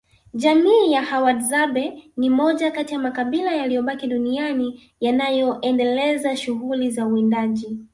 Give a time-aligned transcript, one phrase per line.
[0.33, 7.79] Jamii ya Wahadzabe ni moja kati ya makabila yaliyobaki duniani yanayoendeleza shughuli za uwindaji